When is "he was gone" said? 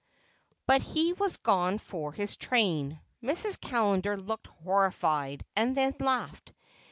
0.81-1.77